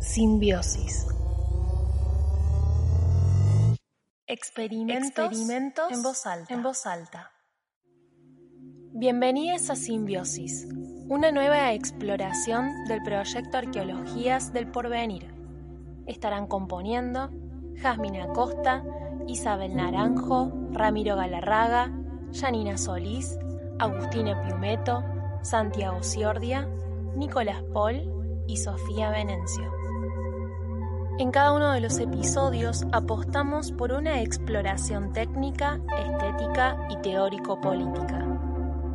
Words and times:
Simbiosis. 0.00 1.06
Experimentos, 4.26 5.50
en, 5.90 6.02
voz 6.02 6.26
alta. 6.26 6.54
en 6.54 6.62
voz 6.62 6.86
alta. 6.86 7.30
Bienvenidos 8.92 9.68
a 9.68 9.76
Simbiosis, 9.76 10.66
una 11.08 11.30
nueva 11.32 11.74
exploración 11.74 12.70
del 12.88 13.02
proyecto 13.02 13.58
Arqueologías 13.58 14.54
del 14.54 14.68
Porvenir. 14.68 15.34
Estarán 16.06 16.46
componiendo 16.46 17.30
Jasmine 17.76 18.22
Acosta, 18.22 18.82
Isabel 19.28 19.76
Naranjo, 19.76 20.50
Ramiro 20.72 21.16
Galarraga, 21.16 21.92
Janina 22.32 22.78
Solís, 22.78 23.38
Agustina 23.78 24.40
Piumeto, 24.46 25.04
Santiago 25.42 26.02
Ciordia, 26.02 26.66
Nicolás 27.16 27.62
Paul 27.74 28.19
y 28.50 28.56
Sofía 28.56 29.10
Venencio. 29.10 29.70
En 31.18 31.30
cada 31.30 31.52
uno 31.52 31.72
de 31.72 31.80
los 31.80 31.98
episodios 31.98 32.84
apostamos 32.92 33.70
por 33.70 33.92
una 33.92 34.22
exploración 34.22 35.12
técnica, 35.12 35.78
estética 35.98 36.76
y 36.88 36.96
teórico-política. 36.96 38.26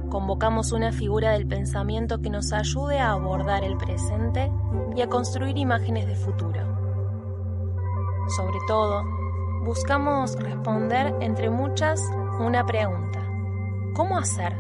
Convocamos 0.10 0.72
una 0.74 0.92
figura 0.92 1.32
del 1.32 1.48
pensamiento 1.48 2.22
que 2.22 2.30
nos 2.30 2.52
ayude 2.52 3.00
a 3.00 3.12
abordar 3.12 3.64
el 3.64 3.78
presente 3.78 4.52
y 4.96 5.02
a 5.02 5.08
construir 5.08 5.58
imágenes 5.58 6.08
de 6.08 6.16
futuro. 6.16 6.62
Sobre 8.36 8.60
todo, 8.68 9.04
buscamos 9.64 10.36
responder 10.36 11.14
entre 11.22 11.50
muchas 11.50 12.02
una 12.40 12.66
pregunta. 12.66 13.22
¿Cómo 13.94 14.18
hacer? 14.18 14.54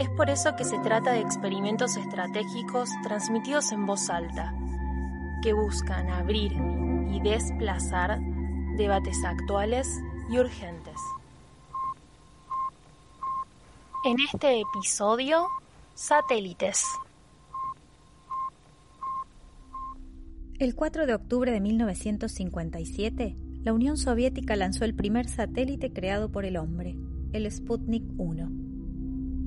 Es 0.00 0.08
por 0.08 0.30
eso 0.30 0.56
que 0.56 0.64
se 0.64 0.78
trata 0.78 1.12
de 1.12 1.20
experimentos 1.20 1.98
estratégicos 1.98 2.88
transmitidos 3.02 3.70
en 3.70 3.84
voz 3.84 4.08
alta, 4.08 4.54
que 5.42 5.52
buscan 5.52 6.08
abrir 6.08 6.52
y 7.12 7.20
desplazar 7.20 8.18
debates 8.78 9.22
actuales 9.26 9.86
y 10.30 10.38
urgentes. 10.38 10.94
En 14.06 14.16
este 14.20 14.62
episodio, 14.62 15.48
satélites. 15.94 16.82
El 20.58 20.74
4 20.74 21.04
de 21.04 21.14
octubre 21.14 21.52
de 21.52 21.60
1957, 21.60 23.36
la 23.64 23.74
Unión 23.74 23.98
Soviética 23.98 24.56
lanzó 24.56 24.86
el 24.86 24.94
primer 24.94 25.28
satélite 25.28 25.92
creado 25.92 26.30
por 26.30 26.46
el 26.46 26.56
hombre, 26.56 26.96
el 27.34 27.52
Sputnik 27.52 28.04
1. 28.16 28.59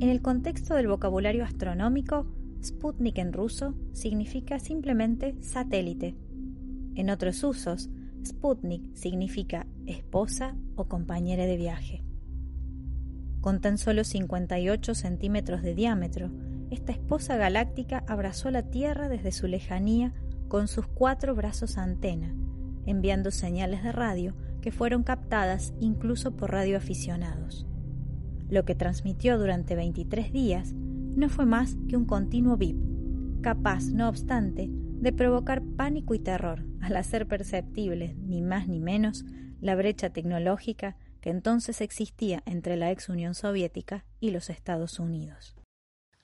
En 0.03 0.09
el 0.09 0.21
contexto 0.21 0.75
del 0.75 0.89
vocabulario 0.89 1.45
astronómico, 1.45 2.25
Sputnik 2.61 3.19
en 3.19 3.31
ruso 3.31 3.73
significa 3.93 4.59
simplemente 4.59 5.41
satélite. 5.41 6.17
En 6.95 7.09
otros 7.09 7.41
usos, 7.41 7.89
Sputnik 8.25 8.93
significa 8.97 9.65
esposa 9.85 10.57
o 10.75 10.89
compañera 10.89 11.45
de 11.45 11.55
viaje. 11.55 12.03
Con 13.39 13.61
tan 13.61 13.77
solo 13.77 14.03
58 14.03 14.93
centímetros 14.93 15.61
de 15.61 15.73
diámetro, 15.73 16.31
esta 16.69 16.91
esposa 16.91 17.37
galáctica 17.37 18.03
abrazó 18.05 18.51
la 18.51 18.63
Tierra 18.63 19.07
desde 19.07 19.31
su 19.31 19.47
lejanía 19.47 20.13
con 20.49 20.67
sus 20.67 20.85
cuatro 20.85 21.33
brazos 21.33 21.77
antena, 21.77 22.35
enviando 22.85 23.31
señales 23.31 23.83
de 23.83 23.93
radio 23.93 24.35
que 24.59 24.73
fueron 24.73 25.03
captadas 25.03 25.73
incluso 25.79 26.35
por 26.35 26.51
radioaficionados. 26.51 27.65
Lo 28.49 28.65
que 28.65 28.75
transmitió 28.75 29.37
durante 29.37 29.75
23 29.75 30.31
días 30.31 30.73
no 30.73 31.29
fue 31.29 31.45
más 31.45 31.77
que 31.87 31.97
un 31.97 32.05
continuo 32.05 32.57
bip, 32.57 32.77
capaz, 33.41 33.85
no 33.85 34.09
obstante, 34.09 34.69
de 34.69 35.11
provocar 35.11 35.61
pánico 35.61 36.13
y 36.13 36.19
terror 36.19 36.65
al 36.81 36.95
hacer 36.95 37.27
perceptible, 37.27 38.15
ni 38.19 38.41
más 38.41 38.67
ni 38.67 38.79
menos, 38.79 39.25
la 39.61 39.75
brecha 39.75 40.09
tecnológica 40.09 40.97
que 41.21 41.29
entonces 41.29 41.81
existía 41.81 42.43
entre 42.45 42.75
la 42.75 42.91
ex 42.91 43.09
Unión 43.09 43.33
Soviética 43.33 44.05
y 44.19 44.31
los 44.31 44.49
Estados 44.49 44.99
Unidos. 44.99 45.55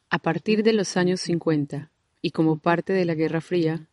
A 0.10 0.20
partir 0.20 0.64
de 0.64 0.74
los 0.74 0.98
años 0.98 1.22
50, 1.22 1.92
y 2.22 2.32
como 2.32 2.58
parte 2.58 2.94
de 2.94 3.06
la 3.06 3.16
Guerra 3.16 3.42
Fría, 3.42 3.88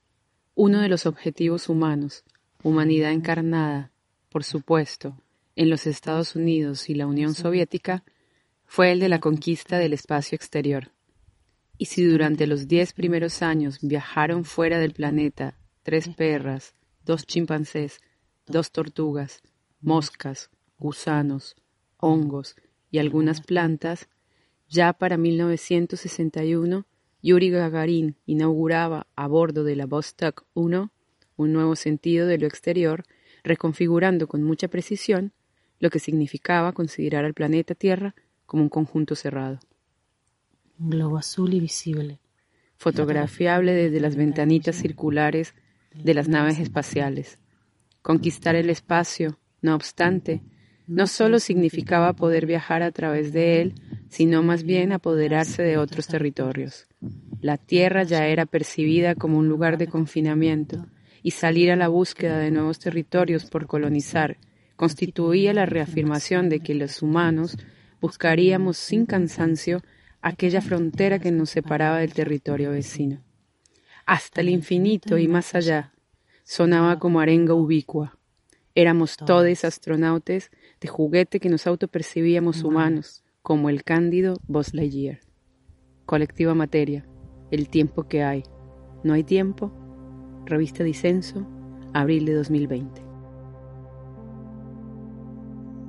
uno 0.55 0.81
de 0.81 0.89
los 0.89 1.07
objetivos 1.07 1.69
humanos, 1.69 2.25
humanidad 2.63 3.13
encarnada, 3.13 3.93
por 4.31 4.43
supuesto, 4.43 5.17
en 5.55 5.71
los 5.71 5.87
Estados 5.87 6.35
Unidos 6.35 6.89
y 6.91 6.95
la 6.95 7.07
Unión 7.07 7.35
Soviética, 7.35 8.03
fue 8.67 8.93
el 8.93 9.01
de 9.01 9.09
la 9.09 9.21
conquista 9.21 9.79
del 9.79 9.93
espacio 9.93 10.37
exterior. 10.37 10.91
Y 11.79 11.87
si 11.87 12.05
durante 12.05 12.47
los 12.47 12.69
diez 12.69 12.93
primeros 12.93 13.43
años 13.43 13.79
viajaron 13.81 14.45
fuera 14.45 14.79
del 14.79 14.93
planeta 14.93 15.59
tres 15.83 16.09
perras, 16.09 16.75
dos 17.05 17.27
chimpancés, 17.27 18.01
dos 18.47 18.73
tortugas, 18.73 19.43
moscas, 19.81 20.51
gusanos, 20.79 21.57
hongos 21.99 22.57
y 22.91 22.99
algunas 22.99 23.41
plantas, 23.41 24.09
ya 24.69 24.93
para 24.93 25.17
1961 25.17 26.87
Yuri 27.23 27.51
Gagarin 27.51 28.17
inauguraba 28.27 29.07
a 29.17 29.27
bordo 29.27 29.65
de 29.65 29.77
la 29.77 29.87
Vostok 29.87 30.45
1 30.55 30.93
un 31.37 31.53
nuevo 31.53 31.77
sentido 31.77 32.27
de 32.27 32.39
lo 32.39 32.47
exterior, 32.47 33.05
reconfigurando 33.45 34.27
con 34.27 34.43
mucha 34.43 34.69
precisión 34.69 35.33
lo 35.79 35.91
que 35.91 35.99
significaba 35.99 36.73
considerar 36.73 37.25
al 37.25 37.35
planeta 37.35 37.75
Tierra 37.75 38.15
como 38.47 38.63
un 38.63 38.69
conjunto 38.69 39.15
cerrado. 39.15 39.59
Un 40.79 40.91
globo 40.91 41.19
azul 41.19 41.53
y 41.55 41.61
visible. 41.61 42.21
Fotografiable 42.77 43.73
desde 43.73 44.01
las 44.01 44.17
ventanitas 44.17 44.77
circulares 44.77 45.55
de 45.95 46.15
las 46.15 46.29
naves 46.29 46.59
espaciales. 46.59 47.39
Conquistar 48.03 48.55
el 48.55 48.71
espacio, 48.71 49.39
no 49.63 49.75
obstante, 49.75 50.43
no 50.87 51.07
solo 51.07 51.41
significaba 51.41 52.13
poder 52.13 52.47
viajar 52.47 52.83
a 52.83 52.93
través 52.93 53.33
de 53.33 53.61
él, 53.61 53.75
sino 54.09 54.43
más 54.43 54.63
bien 54.63 54.93
apoderarse 54.93 55.63
de 55.63 55.79
otros 55.79 56.07
territorios. 56.07 56.87
La 57.41 57.57
Tierra 57.57 58.05
ya 58.05 58.27
era 58.27 58.47
percibida 58.47 59.15
como 59.15 59.39
un 59.39 59.49
lugar 59.49 59.79
de 59.79 59.89
confinamiento, 59.89 60.87
y 61.23 61.33
salir 61.33 61.73
a 61.73 61.77
la 61.77 61.89
búsqueda 61.89 62.39
de 62.39 62.53
nuevos 62.53 62.79
territorios 62.79 63.47
por 63.47 63.67
colonizar 63.67 64.39
constituía 64.77 65.53
la 65.53 65.67
reafirmación 65.67 66.49
de 66.49 66.61
que 66.61 66.75
los 66.75 67.03
humanos 67.03 67.57
buscaríamos 68.01 68.77
sin 68.77 69.07
cansancio 69.07 69.83
aquella 70.21 70.61
frontera 70.61 71.19
que 71.19 71.31
nos 71.31 71.51
separaba 71.51 71.99
del 71.99 72.13
territorio 72.13 72.71
vecino. 72.71 73.23
Hasta 74.07 74.41
el 74.41 74.49
infinito 74.49 75.19
y 75.19 75.29
más 75.29 75.55
allá 75.55 75.93
sonaba 76.45 76.99
como 76.99 77.21
arenga 77.21 77.55
ubicua. 77.55 78.19
Éramos 78.75 79.17
todos 79.17 79.65
astronautes 79.65 80.51
de 80.81 80.89
juguete 80.89 81.41
que 81.41 81.49
nos 81.49 81.67
autopercibíamos 81.67 82.63
humanos, 82.63 83.25
como 83.43 83.69
el 83.69 83.85
cándido 83.85 84.37
Buzz 84.47 84.75
Lightyear. 84.75 85.21
Colectiva 86.05 86.55
Materia, 86.55 87.07
el 87.51 87.69
tiempo 87.69 88.07
que 88.07 88.23
hay. 88.23 88.43
¿No 89.03 89.15
hay 89.15 89.25
tiempo? 89.25 89.73
Revista 90.45 90.85
Disenso, 90.85 91.47
abril 91.93 92.27
de 92.27 92.35
2020. 92.35 93.03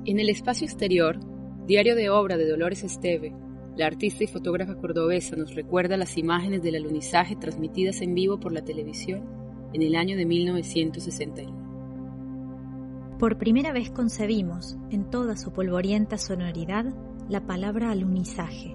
En 0.06 0.18
el 0.18 0.30
espacio 0.30 0.66
exterior, 0.66 1.20
diario 1.68 1.94
de 1.94 2.08
obra 2.08 2.38
de 2.38 2.48
Dolores 2.48 2.82
Esteve, 2.82 3.34
la 3.76 3.84
artista 3.84 4.24
y 4.24 4.26
fotógrafa 4.26 4.76
cordobesa 4.76 5.36
nos 5.36 5.54
recuerda 5.54 5.98
las 5.98 6.16
imágenes 6.16 6.62
del 6.62 6.76
alunizaje 6.76 7.36
transmitidas 7.36 8.00
en 8.00 8.14
vivo 8.14 8.40
por 8.40 8.52
la 8.52 8.64
televisión 8.64 9.28
en 9.74 9.82
el 9.82 9.94
año 9.94 10.16
de 10.16 10.24
1961. 10.24 13.18
Por 13.18 13.36
primera 13.36 13.72
vez 13.72 13.90
concebimos, 13.90 14.78
en 14.90 15.10
toda 15.10 15.36
su 15.36 15.52
polvorienta 15.52 16.16
sonoridad, 16.16 16.86
la 17.28 17.44
palabra 17.44 17.90
alunizaje. 17.90 18.74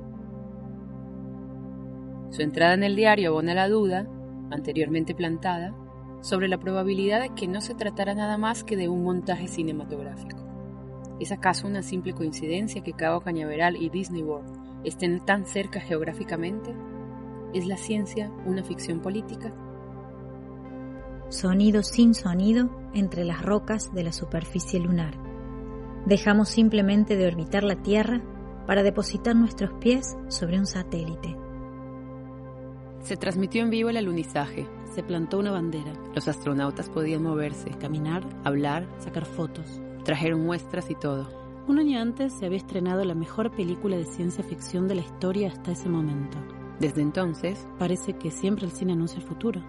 Su 2.29 2.43
entrada 2.43 2.75
en 2.75 2.83
el 2.83 2.95
diario 2.95 3.31
abona 3.31 3.55
la 3.55 3.69
duda, 3.69 4.07
anteriormente 4.51 5.15
plantada, 5.15 5.73
sobre 6.21 6.47
la 6.47 6.59
probabilidad 6.59 7.21
de 7.21 7.33
que 7.33 7.47
no 7.47 7.59
se 7.59 7.73
tratara 7.73 8.13
nada 8.13 8.37
más 8.37 8.63
que 8.63 8.77
de 8.77 8.87
un 8.87 9.03
montaje 9.03 9.47
cinematográfico. 9.47 10.42
¿Es 11.23 11.31
acaso 11.31 11.67
una 11.67 11.83
simple 11.83 12.11
coincidencia 12.11 12.83
que 12.83 12.91
Cabo 12.91 13.21
Cañaveral 13.21 13.77
y 13.77 13.87
Disney 13.89 14.21
World 14.23 14.83
estén 14.83 15.23
tan 15.23 15.45
cerca 15.45 15.79
geográficamente? 15.79 16.75
¿Es 17.53 17.65
la 17.65 17.77
ciencia 17.77 18.29
una 18.45 18.61
ficción 18.61 18.99
política? 18.99 19.53
Sonido 21.29 21.81
sin 21.81 22.13
sonido 22.13 22.69
entre 22.93 23.23
las 23.23 23.41
rocas 23.41 23.93
de 23.93 24.03
la 24.03 24.11
superficie 24.11 24.81
lunar. 24.81 25.13
Dejamos 26.05 26.49
simplemente 26.49 27.15
de 27.15 27.25
orbitar 27.25 27.63
la 27.63 27.81
Tierra 27.81 28.21
para 28.67 28.83
depositar 28.83 29.33
nuestros 29.33 29.71
pies 29.79 30.17
sobre 30.27 30.59
un 30.59 30.65
satélite. 30.65 31.37
Se 32.99 33.15
transmitió 33.15 33.63
en 33.63 33.69
vivo 33.69 33.89
el 33.91 33.95
alunizaje. 33.95 34.67
Se 34.93 35.03
plantó 35.03 35.39
una 35.39 35.51
bandera. 35.51 35.93
Los 36.13 36.27
astronautas 36.27 36.89
podían 36.89 37.23
moverse, 37.23 37.69
caminar, 37.79 38.27
hablar, 38.43 38.89
sacar 38.99 39.23
fotos. 39.23 39.81
Trajeron 40.03 40.45
muestras 40.45 40.89
y 40.89 40.95
todo. 40.95 41.29
Un 41.67 41.79
año 41.79 41.99
antes 42.01 42.33
se 42.33 42.45
había 42.45 42.57
estrenado 42.57 43.05
la 43.05 43.15
mejor 43.15 43.51
película 43.51 43.95
de 43.95 44.05
ciencia 44.05 44.43
ficción 44.43 44.87
de 44.87 44.95
la 44.95 45.01
historia 45.01 45.47
hasta 45.47 45.71
ese 45.71 45.87
momento. 45.87 46.37
Desde 46.79 47.01
entonces, 47.01 47.65
parece 47.79 48.13
que 48.13 48.31
siempre 48.31 48.65
el 48.65 48.71
cine 48.71 48.93
anuncia 48.93 49.19
el 49.19 49.25
futuro. 49.25 49.61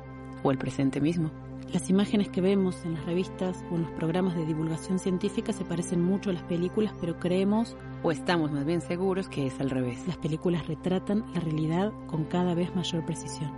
o 0.43 0.51
el 0.51 0.59
presente 0.59 1.01
mismo. 1.01 1.31
Las 1.73 1.89
imágenes 1.89 2.29
que 2.29 2.43
vemos 2.43 2.85
en 2.85 2.95
las 2.95 3.07
revistas 3.07 3.65
o 3.71 3.77
en 3.77 3.83
los 3.83 3.91
programas 3.93 4.37
de 4.37 4.45
divulgación 4.45 4.99
científica 4.99 5.55
se 5.55 5.65
parecen 5.65 6.03
mucho 6.03 6.29
a 6.29 6.35
las 6.35 6.43
películas, 6.43 6.93
pero 7.01 7.19
creemos, 7.19 7.77
o 8.03 8.13
estamos 8.13 8.53
más 8.53 8.67
bien 8.67 8.83
seguros, 8.83 9.29
que 9.29 9.47
es 9.47 9.59
al 9.59 9.71
revés. 9.71 10.07
Las 10.07 10.19
películas 10.19 10.67
retratan 10.67 11.25
la 11.33 11.41
realidad 11.41 11.93
con 12.07 12.25
cada 12.25 12.55
vez 12.55 12.77
mayor 12.77 13.07
precisión. 13.07 13.51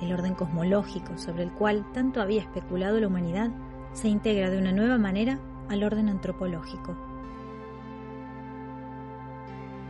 El 0.00 0.14
orden 0.14 0.34
cosmológico 0.34 1.18
sobre 1.18 1.42
el 1.42 1.52
cual 1.52 1.84
tanto 1.92 2.22
había 2.22 2.40
especulado 2.40 2.98
la 2.98 3.08
humanidad 3.08 3.50
se 3.92 4.08
integra 4.08 4.48
de 4.48 4.58
una 4.58 4.72
nueva 4.72 4.96
manera 4.96 5.38
al 5.70 5.84
orden 5.84 6.08
antropológico. 6.08 6.96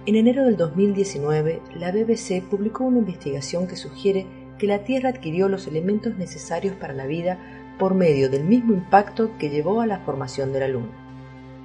En 0.06 0.14
enero 0.14 0.44
del 0.44 0.56
2019, 0.56 1.62
la 1.74 1.90
BBC 1.90 2.42
publicó 2.42 2.84
una 2.84 2.98
investigación 2.98 3.66
que 3.66 3.76
sugiere 3.76 4.26
que 4.58 4.66
la 4.66 4.84
Tierra 4.84 5.08
adquirió 5.08 5.48
los 5.48 5.66
elementos 5.66 6.16
necesarios 6.16 6.76
para 6.76 6.92
la 6.92 7.06
vida 7.06 7.38
por 7.78 7.94
medio 7.94 8.28
del 8.28 8.44
mismo 8.44 8.74
impacto 8.74 9.30
que 9.38 9.48
llevó 9.48 9.80
a 9.80 9.86
la 9.86 10.00
formación 10.00 10.52
de 10.52 10.60
la 10.60 10.68
Luna. 10.68 10.90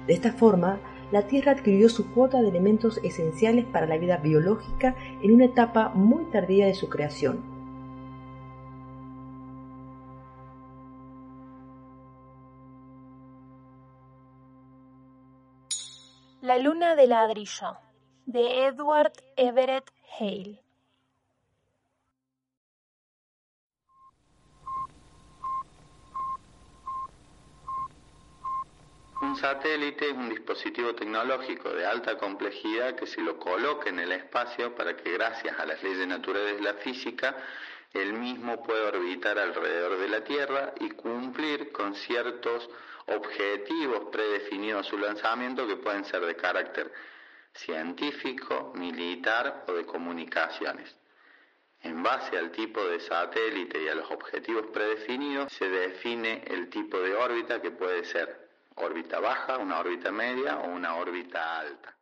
De 0.06 0.14
esta 0.14 0.32
forma, 0.32 0.80
la 1.12 1.22
Tierra 1.22 1.52
adquirió 1.52 1.90
su 1.90 2.10
cuota 2.12 2.40
de 2.40 2.48
elementos 2.48 2.98
esenciales 3.04 3.66
para 3.66 3.86
la 3.86 3.98
vida 3.98 4.16
biológica 4.16 4.94
en 5.22 5.32
una 5.32 5.44
etapa 5.44 5.90
muy 5.90 6.24
tardía 6.32 6.66
de 6.66 6.74
su 6.74 6.88
creación, 6.88 7.55
La 16.46 16.58
luna 16.58 16.94
de 16.94 17.08
ladrillo 17.08 17.76
de 18.24 18.66
Edward 18.66 19.10
Everett 19.36 19.90
Hale. 20.16 20.62
Un 29.22 29.36
satélite 29.36 30.10
es 30.10 30.12
un 30.12 30.28
dispositivo 30.28 30.94
tecnológico 30.94 31.70
de 31.70 31.84
alta 31.84 32.16
complejidad 32.16 32.94
que 32.94 33.08
se 33.08 33.22
lo 33.22 33.40
coloca 33.40 33.88
en 33.88 33.98
el 33.98 34.12
espacio 34.12 34.72
para 34.72 34.96
que 34.96 35.14
gracias 35.14 35.58
a 35.58 35.66
las 35.66 35.82
leyes 35.82 36.06
naturales 36.06 36.58
de 36.58 36.62
la 36.62 36.74
física 36.74 37.34
el 38.02 38.12
mismo 38.14 38.62
pueda 38.62 38.88
orbitar 38.88 39.38
alrededor 39.38 39.98
de 39.98 40.08
la 40.08 40.24
Tierra 40.24 40.74
y 40.80 40.90
cumplir 40.90 41.72
con 41.72 41.94
ciertos 41.94 42.68
objetivos 43.06 44.08
predefinidos 44.10 44.86
a 44.86 44.90
su 44.90 44.98
lanzamiento 44.98 45.66
que 45.66 45.76
pueden 45.76 46.04
ser 46.04 46.24
de 46.26 46.36
carácter 46.36 46.92
científico, 47.52 48.72
militar 48.74 49.64
o 49.68 49.72
de 49.72 49.86
comunicaciones. 49.86 50.96
En 51.82 52.02
base 52.02 52.36
al 52.36 52.50
tipo 52.50 52.84
de 52.84 53.00
satélite 53.00 53.82
y 53.82 53.88
a 53.88 53.94
los 53.94 54.10
objetivos 54.10 54.66
predefinidos 54.72 55.52
se 55.52 55.68
define 55.68 56.42
el 56.46 56.68
tipo 56.68 56.98
de 56.98 57.14
órbita 57.14 57.60
que 57.60 57.70
puede 57.70 58.04
ser 58.04 58.48
órbita 58.74 59.20
baja, 59.20 59.58
una 59.58 59.78
órbita 59.78 60.10
media 60.10 60.58
o 60.58 60.68
una 60.68 60.96
órbita 60.96 61.60
alta. 61.60 61.96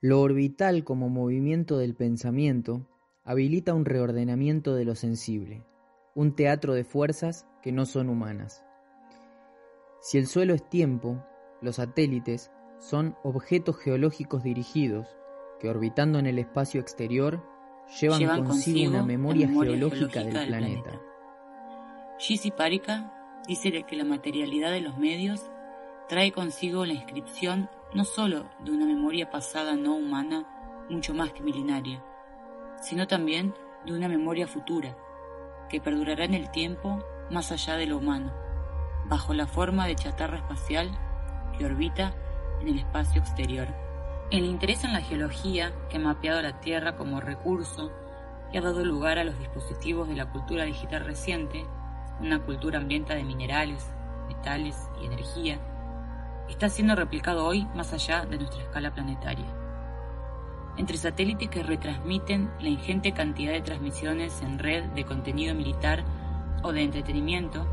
Lo 0.00 0.20
orbital 0.20 0.84
como 0.84 1.08
movimiento 1.08 1.78
del 1.78 1.94
pensamiento 1.94 2.86
habilita 3.26 3.74
un 3.74 3.84
reordenamiento 3.84 4.74
de 4.74 4.84
lo 4.84 4.94
sensible, 4.94 5.64
un 6.14 6.34
teatro 6.36 6.74
de 6.74 6.84
fuerzas 6.84 7.46
que 7.60 7.72
no 7.72 7.84
son 7.84 8.08
humanas. 8.08 8.64
Si 10.00 10.16
el 10.16 10.28
suelo 10.28 10.54
es 10.54 10.66
tiempo, 10.68 11.22
los 11.60 11.76
satélites 11.76 12.52
son 12.78 13.16
objetos 13.24 13.76
geológicos 13.78 14.44
dirigidos 14.44 15.08
que 15.60 15.68
orbitando 15.68 16.20
en 16.20 16.26
el 16.26 16.38
espacio 16.38 16.80
exterior 16.80 17.42
llevan, 18.00 18.44
consigo, 18.44 18.90
una 18.90 19.02
memoria, 19.02 19.48
geológica, 19.48 20.22
del, 20.22 20.46
planeta. 20.46 21.00
Gisi 22.18 22.52
Parika 22.52 23.40
dice 23.48 23.82
que 23.82 23.96
la 23.96 24.04
materialidad 24.04 24.70
de 24.70 24.82
los 24.82 24.98
medios 24.98 25.50
trae 26.08 26.30
consigo 26.30 26.86
la 26.86 26.92
inscripción 26.92 27.68
no 27.92 28.04
sólo 28.04 28.48
de 28.64 28.70
una 28.70 28.86
memoria 28.86 29.30
pasada 29.30 29.74
no 29.74 29.96
humana, 29.96 30.86
mucho 30.88 31.14
más 31.14 31.32
que 31.32 31.42
milenaria, 31.42 32.04
sino 32.80 33.06
también 33.06 33.54
de 33.84 33.92
una 33.92 34.08
memoria 34.08 34.46
futura, 34.46 34.96
que 35.68 35.80
perdurará 35.80 36.24
en 36.24 36.34
el 36.34 36.50
tiempo 36.50 37.04
más 37.30 37.52
allá 37.52 37.76
de 37.76 37.86
lo 37.86 37.98
humano, 37.98 38.32
bajo 39.06 39.34
la 39.34 39.46
forma 39.46 39.86
de 39.86 39.96
chatarra 39.96 40.38
espacial 40.38 40.90
que 41.56 41.64
orbita 41.64 42.14
en 42.60 42.68
el 42.68 42.78
espacio 42.78 43.20
exterior. 43.20 43.68
El 44.30 44.44
interés 44.44 44.84
en 44.84 44.92
la 44.92 45.00
geología, 45.00 45.72
que 45.88 45.96
ha 45.96 46.00
mapeado 46.00 46.42
la 46.42 46.60
Tierra 46.60 46.96
como 46.96 47.20
recurso 47.20 47.92
y 48.52 48.58
ha 48.58 48.60
dado 48.60 48.84
lugar 48.84 49.18
a 49.18 49.24
los 49.24 49.38
dispositivos 49.38 50.08
de 50.08 50.16
la 50.16 50.30
cultura 50.30 50.64
digital 50.64 51.04
reciente, 51.04 51.64
una 52.20 52.40
cultura 52.42 52.78
ambientada 52.78 53.18
de 53.18 53.24
minerales, 53.24 53.86
metales 54.28 54.76
y 55.00 55.06
energía, 55.06 55.60
está 56.48 56.68
siendo 56.68 56.94
replicado 56.94 57.44
hoy 57.44 57.66
más 57.74 57.92
allá 57.92 58.24
de 58.24 58.38
nuestra 58.38 58.62
escala 58.62 58.92
planetaria. 58.92 59.46
Entre 60.76 60.98
satélites 60.98 61.48
que 61.48 61.62
retransmiten 61.62 62.50
la 62.60 62.68
ingente 62.68 63.12
cantidad 63.12 63.52
de 63.52 63.62
transmisiones 63.62 64.42
en 64.42 64.58
red 64.58 64.84
de 64.90 65.04
contenido 65.04 65.54
militar 65.54 66.04
o 66.62 66.72
de 66.72 66.82
entretenimiento, 66.82 67.66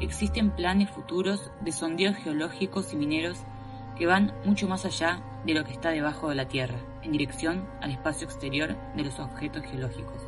existen 0.00 0.50
planes 0.50 0.90
futuros 0.90 1.50
de 1.60 1.72
sondeos 1.72 2.16
geológicos 2.16 2.92
y 2.92 2.96
mineros 2.96 3.38
que 3.96 4.06
van 4.06 4.34
mucho 4.44 4.68
más 4.68 4.84
allá 4.84 5.20
de 5.44 5.54
lo 5.54 5.64
que 5.64 5.72
está 5.72 5.90
debajo 5.90 6.28
de 6.28 6.34
la 6.34 6.48
Tierra, 6.48 6.78
en 7.02 7.12
dirección 7.12 7.66
al 7.80 7.90
espacio 7.90 8.26
exterior 8.26 8.76
de 8.94 9.04
los 9.04 9.18
objetos 9.18 9.62
geológicos. 9.62 10.22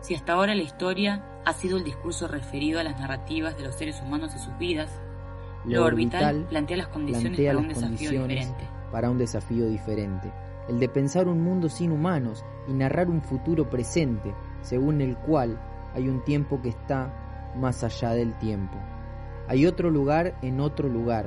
Si 0.00 0.14
hasta 0.14 0.32
ahora 0.32 0.54
la 0.54 0.62
historia 0.62 1.24
ha 1.44 1.52
sido 1.52 1.78
el 1.78 1.84
discurso 1.84 2.28
referido 2.28 2.80
a 2.80 2.84
las 2.84 2.98
narrativas 2.98 3.56
de 3.56 3.64
los 3.64 3.74
seres 3.74 4.00
humanos 4.00 4.32
y 4.34 4.38
sus 4.38 4.56
vidas, 4.58 4.90
lo, 5.64 5.84
orbital, 5.84 6.46
plantea 6.48 6.76
las 6.76 6.88
condiciones 6.88 7.40
para 7.40 7.58
un 7.58 7.68
desafío 7.68 8.10
diferente. 8.10 8.71
Para 8.92 9.10
un 9.10 9.18
desafío 9.18 9.66
diferente. 9.66 10.32
El 10.68 10.78
de 10.78 10.88
pensar 10.88 11.26
un 11.26 11.42
mundo 11.42 11.68
sin 11.68 11.90
humanos 11.90 12.44
y 12.68 12.72
narrar 12.72 13.10
un 13.10 13.22
futuro 13.22 13.68
presente, 13.68 14.32
según 14.60 15.00
el 15.00 15.16
cual 15.16 15.58
hay 15.94 16.08
un 16.08 16.22
tiempo 16.22 16.62
que 16.62 16.68
está 16.68 17.52
más 17.56 17.82
allá 17.82 18.10
del 18.10 18.34
tiempo. 18.38 18.76
Hay 19.48 19.66
otro 19.66 19.90
lugar 19.90 20.38
en 20.42 20.60
otro 20.60 20.88
lugar. 20.88 21.26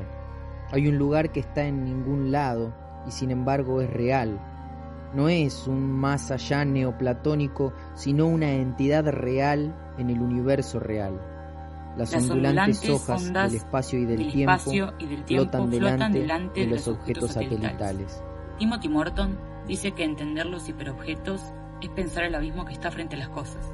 Hay 0.72 0.88
un 0.88 0.98
lugar 0.98 1.32
que 1.32 1.42
está 1.42 1.66
en 1.66 1.84
ningún 1.84 2.32
lado 2.32 2.74
y 3.06 3.12
sin 3.12 3.32
embargo 3.32 3.82
es 3.82 3.90
real. 3.90 4.40
No 5.14 5.30
es 5.30 5.68
un 5.68 5.92
más 5.92 6.32
allá 6.32 6.66
neoplatónico, 6.66 7.74
sino 7.94 8.28
una 8.28 8.54
entidad 8.54 9.06
real 9.08 9.76
en 9.98 10.10
el 10.10 10.22
universo 10.22 10.80
real. 10.80 11.35
Las, 11.98 12.14
ondulantes, 12.14 12.90
hojas 12.90 13.32
del 13.32 13.56
espacio 13.56 14.00
y 14.00 14.06
del, 14.06 14.32
tiempo, 14.32 15.68
flotan, 15.70 16.12
delante 16.12 16.62
de 16.62 16.68
los 16.68 16.88
objetos 16.90 17.32
satelitales. 17.32 18.22
Timothy 18.60 18.90
Morton 18.90 19.38
dice 19.66 19.94
que 19.94 20.04
entender 20.04 20.46
los 20.46 20.68
hiperobjetos 20.68 21.42
es 21.82 21.90
pensar 21.90 22.26
el 22.26 22.36
abismo 22.36 22.66
que 22.66 22.74
está 22.74 22.92
frente 22.92 23.16
a 23.16 23.20
las 23.20 23.30
cosas. 23.30 23.74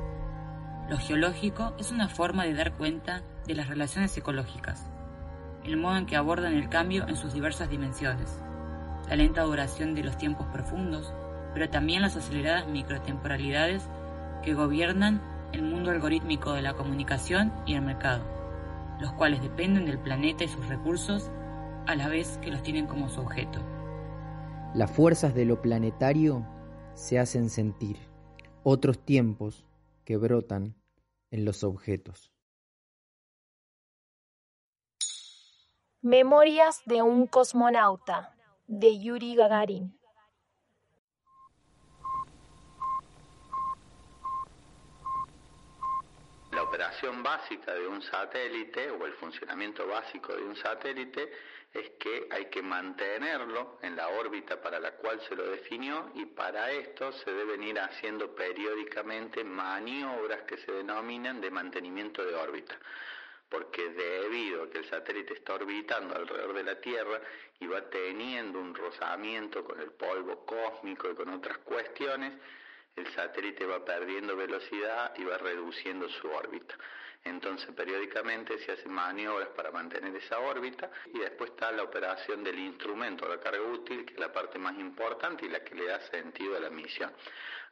Lo 0.87 0.97
geológico 0.97 1.73
es 1.79 1.91
una 1.91 2.09
forma 2.09 2.43
de 2.43 2.53
dar 2.53 2.73
cuenta 2.73 3.23
de 3.47 3.55
las 3.55 3.67
relaciones 3.67 4.15
ecológicas, 4.17 4.85
el 5.63 5.77
modo 5.77 5.97
en 5.97 6.05
que 6.05 6.15
abordan 6.15 6.53
el 6.53 6.69
cambio 6.69 7.07
en 7.07 7.15
sus 7.15 7.33
diversas 7.33 7.69
dimensiones, 7.69 8.41
la 9.09 9.15
lenta 9.15 9.41
duración 9.41 9.95
de 9.95 10.03
los 10.03 10.17
tiempos 10.17 10.47
profundos, 10.47 11.13
pero 11.53 11.69
también 11.69 12.01
las 12.01 12.15
aceleradas 12.15 12.67
microtemporalidades 12.67 13.83
que 14.43 14.53
gobiernan 14.53 15.21
el 15.53 15.63
mundo 15.63 15.91
algorítmico 15.91 16.53
de 16.53 16.61
la 16.61 16.73
comunicación 16.73 17.53
y 17.65 17.75
el 17.75 17.81
mercado, 17.81 18.23
los 18.99 19.11
cuales 19.13 19.41
dependen 19.41 19.85
del 19.85 19.99
planeta 19.99 20.43
y 20.43 20.47
sus 20.47 20.67
recursos 20.67 21.29
a 21.87 21.95
la 21.95 22.07
vez 22.07 22.37
que 22.39 22.51
los 22.51 22.63
tienen 22.63 22.87
como 22.87 23.09
su 23.09 23.21
objeto. 23.21 23.59
Las 24.73 24.91
fuerzas 24.91 25.33
de 25.35 25.45
lo 25.45 25.61
planetario 25.61 26.45
se 26.93 27.19
hacen 27.19 27.49
sentir, 27.49 27.97
otros 28.63 29.03
tiempos 29.03 29.65
que 30.05 30.17
brotan 30.17 30.75
en 31.31 31.45
los 31.45 31.63
objetos. 31.63 32.31
Memorias 36.01 36.81
de 36.85 37.01
un 37.01 37.27
cosmonauta 37.27 38.35
de 38.67 38.99
Yuri 38.99 39.35
Gagarin 39.35 40.00
operación 47.01 47.23
básica 47.23 47.73
de 47.73 47.87
un 47.87 48.01
satélite 48.03 48.91
o 48.91 49.05
el 49.07 49.13
funcionamiento 49.13 49.87
básico 49.87 50.35
de 50.35 50.43
un 50.43 50.55
satélite 50.55 51.31
es 51.73 51.89
que 51.97 52.27
hay 52.29 52.45
que 52.45 52.61
mantenerlo 52.61 53.79
en 53.81 53.95
la 53.95 54.09
órbita 54.09 54.61
para 54.61 54.79
la 54.79 54.91
cual 54.91 55.19
se 55.27 55.35
lo 55.35 55.49
definió 55.49 56.11
y 56.13 56.25
para 56.25 56.69
esto 56.69 57.11
se 57.11 57.31
deben 57.31 57.63
ir 57.63 57.79
haciendo 57.79 58.35
periódicamente 58.35 59.43
maniobras 59.43 60.43
que 60.43 60.57
se 60.57 60.71
denominan 60.71 61.41
de 61.41 61.49
mantenimiento 61.49 62.23
de 62.23 62.35
órbita. 62.35 62.77
Porque 63.49 63.89
debido 63.89 64.63
a 64.63 64.69
que 64.69 64.77
el 64.77 64.89
satélite 64.89 65.33
está 65.33 65.55
orbitando 65.55 66.15
alrededor 66.15 66.53
de 66.53 66.63
la 66.63 66.79
Tierra 66.79 67.19
y 67.59 67.65
va 67.65 67.81
teniendo 67.89 68.59
un 68.59 68.75
rozamiento 68.75 69.63
con 69.63 69.79
el 69.81 69.91
polvo 69.93 70.45
cósmico 70.45 71.09
y 71.09 71.15
con 71.15 71.29
otras 71.29 71.57
cuestiones, 71.59 72.33
el 72.95 73.07
satélite 73.13 73.65
va 73.65 73.83
perdiendo 73.83 74.35
velocidad 74.35 75.13
y 75.17 75.23
va 75.23 75.37
reduciendo 75.37 76.09
su 76.09 76.29
órbita. 76.29 76.75
Entonces 77.23 77.69
periódicamente 77.75 78.57
se 78.59 78.71
hacen 78.71 78.91
maniobras 78.91 79.49
para 79.49 79.71
mantener 79.71 80.15
esa 80.15 80.39
órbita 80.39 80.89
y 81.13 81.19
después 81.19 81.51
está 81.51 81.71
la 81.71 81.83
operación 81.83 82.43
del 82.43 82.57
instrumento, 82.57 83.27
la 83.27 83.39
carga 83.39 83.61
útil, 83.61 84.05
que 84.05 84.13
es 84.13 84.19
la 84.19 84.33
parte 84.33 84.57
más 84.57 84.77
importante 84.79 85.45
y 85.45 85.49
la 85.49 85.63
que 85.63 85.75
le 85.75 85.85
da 85.85 85.99
sentido 86.09 86.57
a 86.57 86.59
la 86.59 86.69
misión. 86.71 87.11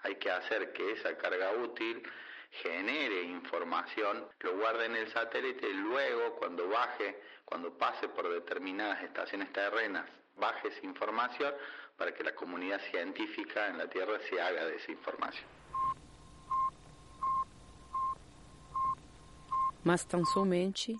Hay 0.03 0.15
que 0.15 0.29
hacer 0.29 0.71
que 0.71 0.91
esa 0.91 1.17
carga 1.17 1.51
útil 1.53 2.03
genere 2.51 3.23
información, 3.23 4.27
lo 4.39 4.57
guarde 4.57 4.85
en 4.85 4.95
el 4.95 5.11
satélite 5.11 5.67
y 5.67 5.73
luego 5.73 6.35
cuando 6.35 6.67
baje, 6.69 7.21
cuando 7.45 7.75
pase 7.75 8.07
por 8.09 8.29
determinadas 8.29 9.01
estaciones 9.01 9.51
terrenas, 9.51 10.05
baje 10.35 10.67
esa 10.69 10.85
información 10.85 11.53
para 11.99 12.13
que 12.13 12.23
la 12.23 12.33
comunidad 12.33 12.79
científica 12.91 13.67
en 13.67 13.77
la 13.77 13.87
Tierra 13.87 14.17
se 14.29 14.39
haga 14.41 14.65
de 14.65 14.75
esa 14.77 14.91
información. 14.91 15.45
Mas 19.83 20.03
tão 20.05 20.23
somente 20.25 20.95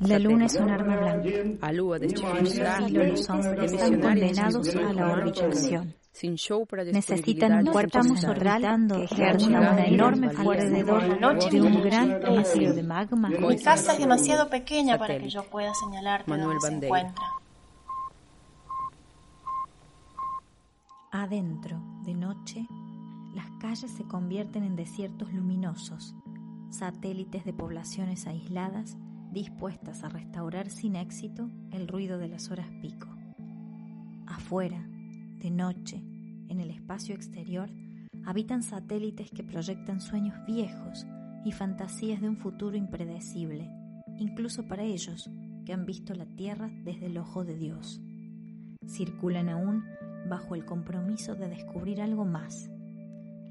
La 0.00 0.18
luna 0.18 0.46
es 0.46 0.54
un 0.56 0.70
arma 0.70 0.96
blanca. 0.96 1.66
a 1.66 1.70
lua 1.72 1.98
deste 1.98 2.20
fim 2.20 2.32
de 2.32 2.40
Los 2.40 2.54
tarde 2.54 3.08
los 3.10 3.30
hombres 3.30 3.72
están 3.72 4.00
condenados 4.00 4.76
a 4.76 4.92
la 4.92 5.12
orbitación. 5.12 5.94
sin 6.12 6.36
show 6.36 6.66
para 6.66 6.84
Necesitan 6.84 7.52
un 7.60 7.66
cuerpo 7.72 7.98
orbitando 7.98 8.96
que 8.96 9.04
ejerza 9.04 9.46
una 9.46 9.84
enorme 9.86 10.30
fuerza 10.30 10.66
alrededor 10.66 11.50
de 11.50 11.60
un 11.60 11.82
gran 11.82 12.20
vacío 12.20 12.74
de 12.74 12.82
magma. 12.82 13.28
Mi 13.28 13.58
casa 13.58 13.92
es 13.92 13.98
demasiado 13.98 14.48
pequeña 14.48 14.98
para 14.98 15.18
que 15.18 15.28
yo 15.28 15.44
pueda 15.44 15.72
señalarte 15.74 16.30
Manuel 16.30 16.58
dónde 16.60 16.80
se 16.80 16.86
encuentra. 16.86 17.39
Adentro, 21.12 21.82
de 22.04 22.14
noche, 22.14 22.68
las 23.34 23.50
calles 23.58 23.90
se 23.90 24.04
convierten 24.04 24.62
en 24.62 24.76
desiertos 24.76 25.32
luminosos, 25.32 26.14
satélites 26.70 27.44
de 27.44 27.52
poblaciones 27.52 28.28
aisladas 28.28 28.96
dispuestas 29.32 30.04
a 30.04 30.08
restaurar 30.08 30.70
sin 30.70 30.94
éxito 30.94 31.50
el 31.72 31.88
ruido 31.88 32.16
de 32.18 32.28
las 32.28 32.52
horas 32.52 32.68
pico. 32.80 33.08
Afuera, 34.28 34.86
de 35.40 35.50
noche, 35.50 35.96
en 36.48 36.60
el 36.60 36.70
espacio 36.70 37.16
exterior, 37.16 37.68
habitan 38.24 38.62
satélites 38.62 39.32
que 39.32 39.42
proyectan 39.42 40.00
sueños 40.00 40.36
viejos 40.46 41.08
y 41.44 41.50
fantasías 41.50 42.20
de 42.20 42.28
un 42.28 42.36
futuro 42.36 42.76
impredecible, 42.76 43.68
incluso 44.16 44.68
para 44.68 44.84
ellos 44.84 45.28
que 45.66 45.72
han 45.72 45.86
visto 45.86 46.14
la 46.14 46.26
Tierra 46.26 46.70
desde 46.84 47.06
el 47.06 47.18
ojo 47.18 47.44
de 47.44 47.56
Dios. 47.56 48.00
Circulan 48.86 49.48
aún 49.48 49.82
bajo 50.28 50.54
el 50.54 50.64
compromiso 50.64 51.34
de 51.34 51.48
descubrir 51.48 52.00
algo 52.02 52.24
más, 52.24 52.70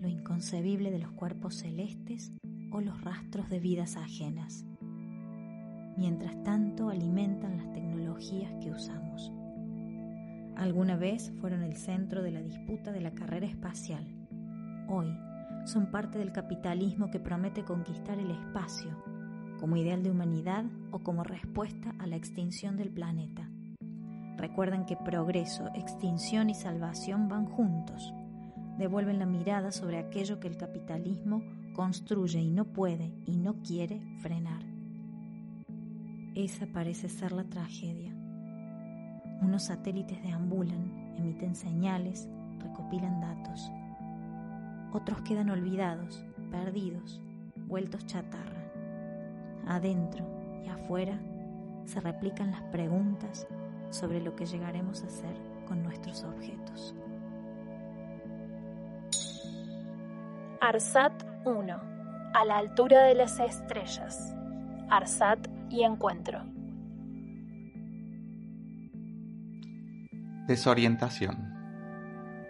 lo 0.01 0.07
inconcebible 0.07 0.91
de 0.91 0.99
los 0.99 1.11
cuerpos 1.11 1.55
celestes 1.55 2.31
o 2.71 2.81
los 2.81 3.01
rastros 3.01 3.49
de 3.49 3.59
vidas 3.59 3.97
ajenas. 3.97 4.65
Mientras 5.97 6.41
tanto 6.43 6.89
alimentan 6.89 7.57
las 7.57 7.71
tecnologías 7.73 8.53
que 8.61 8.71
usamos. 8.71 9.31
Alguna 10.55 10.95
vez 10.95 11.31
fueron 11.39 11.63
el 11.63 11.75
centro 11.75 12.21
de 12.21 12.31
la 12.31 12.41
disputa 12.41 12.91
de 12.91 13.01
la 13.01 13.11
carrera 13.11 13.47
espacial. 13.47 14.05
Hoy 14.87 15.07
son 15.65 15.91
parte 15.91 16.17
del 16.17 16.31
capitalismo 16.31 17.11
que 17.11 17.19
promete 17.19 17.63
conquistar 17.63 18.19
el 18.19 18.31
espacio 18.31 18.95
como 19.59 19.75
ideal 19.75 20.01
de 20.03 20.11
humanidad 20.11 20.65
o 20.91 20.99
como 20.99 21.23
respuesta 21.23 21.93
a 21.99 22.07
la 22.07 22.15
extinción 22.15 22.77
del 22.77 22.89
planeta. 22.89 23.48
Recuerden 24.39 24.85
que 24.85 24.95
progreso, 24.95 25.67
extinción 25.75 26.49
y 26.49 26.55
salvación 26.55 27.27
van 27.27 27.45
juntos. 27.45 28.13
Devuelven 28.77 29.19
la 29.19 29.25
mirada 29.25 29.73
sobre 29.73 29.97
aquello 29.97 30.39
que 30.39 30.47
el 30.47 30.55
capitalismo 30.55 31.43
construye 31.73 32.39
y 32.39 32.49
no 32.49 32.63
puede 32.63 33.11
y 33.25 33.35
no 33.35 33.61
quiere 33.61 33.99
frenar. 34.21 34.63
Esa 36.35 36.67
parece 36.67 37.09
ser 37.09 37.33
la 37.33 37.43
tragedia. 37.43 38.15
Unos 39.41 39.63
satélites 39.63 40.23
deambulan, 40.23 41.15
emiten 41.17 41.53
señales, 41.53 42.29
recopilan 42.59 43.19
datos. 43.19 43.69
Otros 44.93 45.21
quedan 45.23 45.49
olvidados, 45.49 46.23
perdidos, 46.49 47.21
vueltos 47.67 48.05
chatarra. 48.05 48.71
Adentro 49.67 50.25
y 50.65 50.69
afuera 50.69 51.19
se 51.83 51.99
replican 51.99 52.51
las 52.51 52.61
preguntas 52.71 53.45
sobre 53.89 54.21
lo 54.21 54.35
que 54.35 54.45
llegaremos 54.45 55.03
a 55.03 55.07
hacer 55.07 55.35
con 55.67 55.83
nuestros 55.83 56.23
objetos. 56.23 56.95
ARSAT 60.61 61.23
1. 61.45 61.81
A 62.33 62.45
la 62.45 62.57
altura 62.57 63.03
de 63.05 63.15
las 63.15 63.39
estrellas. 63.39 64.35
ARSAT 64.89 65.47
y 65.69 65.83
encuentro. 65.83 66.43
Desorientación. 70.47 71.53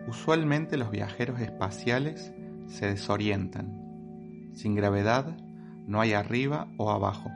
Usualmente 0.08 0.78
los 0.78 0.90
viajeros 0.90 1.40
espaciales 1.40 2.34
se 2.68 2.88
desorientan. 2.88 4.52
Sin 4.54 4.74
gravedad 4.74 5.38
no 5.86 6.02
hay 6.02 6.14
arriba 6.14 6.68
o 6.78 6.92
abajo. 6.92 7.30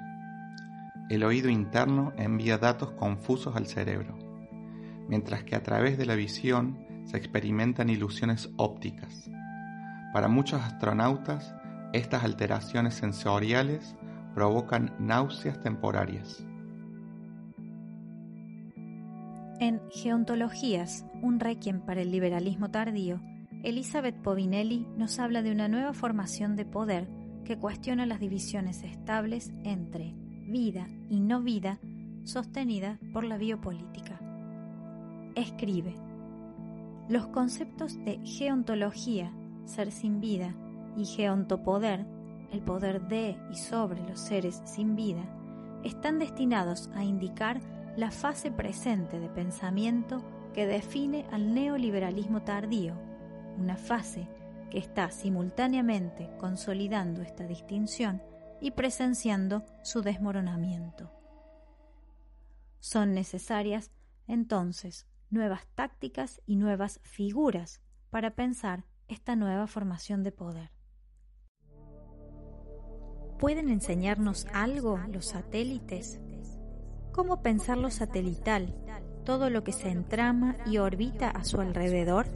El 1.09 1.23
oído 1.23 1.49
interno 1.49 2.13
envía 2.17 2.57
datos 2.57 2.91
confusos 2.91 3.55
al 3.55 3.67
cerebro, 3.67 4.17
mientras 5.07 5.43
que 5.43 5.55
a 5.55 5.63
través 5.63 5.97
de 5.97 6.05
la 6.05 6.15
visión 6.15 6.79
se 7.05 7.17
experimentan 7.17 7.89
ilusiones 7.89 8.49
ópticas. 8.55 9.29
Para 10.13 10.27
muchos 10.27 10.61
astronautas, 10.61 11.53
estas 11.91 12.23
alteraciones 12.23 12.93
sensoriales 12.93 13.95
provocan 14.33 14.95
náuseas 14.99 15.59
temporarias. 15.61 16.45
En 19.59 19.81
Geontologías, 19.91 21.05
un 21.21 21.39
requiem 21.39 21.81
para 21.81 22.01
el 22.01 22.11
liberalismo 22.11 22.71
tardío, 22.71 23.21
Elizabeth 23.63 24.21
Povinelli 24.21 24.87
nos 24.97 25.19
habla 25.19 25.41
de 25.41 25.51
una 25.51 25.67
nueva 25.67 25.93
formación 25.93 26.55
de 26.55 26.65
poder 26.65 27.07
que 27.45 27.57
cuestiona 27.57 28.05
las 28.05 28.19
divisiones 28.19 28.83
estables 28.83 29.53
entre 29.63 30.15
vida 30.53 30.87
y 31.09 31.19
no 31.19 31.41
vida 31.41 31.79
sostenida 32.23 32.99
por 33.11 33.23
la 33.23 33.37
biopolítica. 33.37 34.19
Escribe, 35.35 35.95
los 37.09 37.27
conceptos 37.27 37.97
de 38.05 38.19
geontología, 38.23 39.33
ser 39.65 39.91
sin 39.91 40.21
vida, 40.21 40.55
y 40.95 41.05
geontopoder, 41.05 42.05
el 42.51 42.61
poder 42.61 43.07
de 43.07 43.35
y 43.51 43.55
sobre 43.55 44.07
los 44.07 44.19
seres 44.19 44.61
sin 44.63 44.95
vida, 44.95 45.25
están 45.83 46.19
destinados 46.19 46.87
a 46.93 47.03
indicar 47.03 47.59
la 47.97 48.11
fase 48.11 48.51
presente 48.51 49.19
de 49.19 49.29
pensamiento 49.29 50.23
que 50.53 50.67
define 50.67 51.25
al 51.31 51.55
neoliberalismo 51.55 52.43
tardío, 52.43 52.93
una 53.57 53.75
fase 53.75 54.27
que 54.69 54.77
está 54.77 55.09
simultáneamente 55.09 56.29
consolidando 56.37 57.23
esta 57.23 57.43
distinción 57.47 58.21
y 58.63 58.71
presenciando 58.71 59.65
su 59.83 60.01
desmoronamiento. 60.01 61.11
Son 62.79 63.13
necesarias, 63.13 63.91
entonces, 64.25 65.05
nuevas 65.29 65.67
tácticas 65.75 66.41
y 66.45 66.55
nuevas 66.55 67.01
figuras 67.03 67.81
para 68.09 68.35
pensar 68.35 68.85
esta 69.09 69.35
nueva 69.35 69.67
formación 69.67 70.23
de 70.23 70.31
poder. 70.31 70.71
¿Pueden 73.37 73.67
enseñarnos 73.67 74.47
algo 74.53 74.97
los 75.09 75.25
satélites? 75.25 76.21
¿Cómo 77.11 77.41
pensar 77.41 77.77
lo 77.77 77.91
satelital, 77.91 78.73
todo 79.25 79.49
lo 79.49 79.65
que 79.65 79.73
se 79.73 79.89
entrama 79.89 80.55
y 80.65 80.77
orbita 80.77 81.29
a 81.29 81.43
su 81.43 81.59
alrededor? 81.59 82.27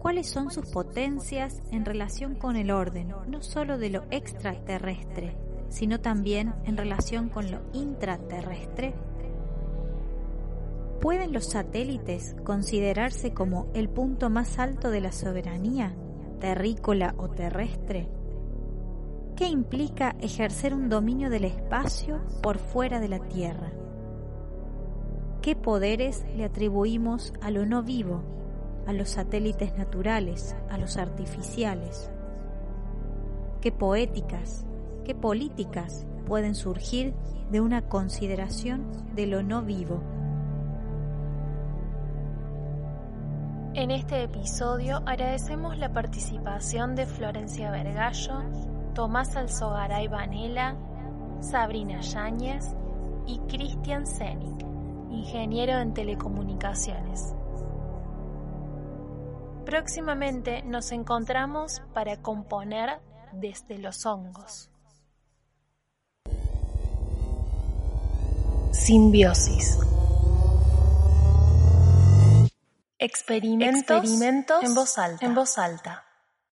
¿Cuáles 0.00 0.30
son 0.30 0.50
sus 0.50 0.64
potencias 0.70 1.62
en 1.70 1.84
relación 1.84 2.34
con 2.34 2.56
el 2.56 2.70
orden, 2.70 3.12
no 3.28 3.42
solo 3.42 3.76
de 3.76 3.90
lo 3.90 4.04
extraterrestre, 4.10 5.36
sino 5.68 6.00
también 6.00 6.54
en 6.64 6.78
relación 6.78 7.28
con 7.28 7.50
lo 7.50 7.58
intraterrestre? 7.74 8.94
¿Pueden 11.02 11.34
los 11.34 11.50
satélites 11.50 12.34
considerarse 12.44 13.34
como 13.34 13.68
el 13.74 13.90
punto 13.90 14.30
más 14.30 14.58
alto 14.58 14.90
de 14.90 15.02
la 15.02 15.12
soberanía, 15.12 15.94
terrícola 16.40 17.14
o 17.18 17.28
terrestre? 17.28 18.08
¿Qué 19.36 19.48
implica 19.48 20.16
ejercer 20.20 20.72
un 20.72 20.88
dominio 20.88 21.28
del 21.28 21.44
espacio 21.44 22.22
por 22.42 22.56
fuera 22.56 23.00
de 23.00 23.08
la 23.08 23.18
Tierra? 23.18 23.70
¿Qué 25.42 25.56
poderes 25.56 26.24
le 26.36 26.44
atribuimos 26.44 27.34
a 27.42 27.50
lo 27.50 27.66
no 27.66 27.82
vivo, 27.82 28.22
a 28.90 28.92
los 28.92 29.10
satélites 29.10 29.78
naturales, 29.78 30.56
a 30.68 30.76
los 30.76 30.96
artificiales? 30.96 32.10
¿Qué 33.60 33.70
poéticas, 33.70 34.66
qué 35.04 35.14
políticas 35.14 36.06
pueden 36.26 36.56
surgir 36.56 37.14
de 37.52 37.60
una 37.60 37.82
consideración 37.82 39.14
de 39.14 39.26
lo 39.28 39.44
no 39.44 39.62
vivo? 39.62 40.02
En 43.74 43.92
este 43.92 44.24
episodio 44.24 44.96
agradecemos 45.06 45.78
la 45.78 45.92
participación 45.92 46.96
de 46.96 47.06
Florencia 47.06 47.70
Vergallo, 47.70 48.42
Tomás 48.94 49.36
Alzogaray 49.36 50.08
Vanela, 50.08 50.76
Sabrina 51.38 52.00
Yáñez 52.00 52.74
y 53.24 53.38
Cristian 53.46 54.04
Zenik, 54.04 54.66
ingeniero 55.10 55.78
en 55.78 55.94
telecomunicaciones. 55.94 57.36
Próximamente 59.64 60.62
nos 60.62 60.90
encontramos 60.92 61.82
para 61.94 62.16
componer 62.20 63.00
desde 63.32 63.78
los 63.78 64.06
hongos. 64.06 64.70
Simbiosis. 68.72 69.78
Experimentos, 72.98 74.04
en 74.62 74.74
voz 74.74 74.98
alta. 74.98 75.24
En 75.24 75.34
voz 75.34 75.58
alta. 75.58 76.04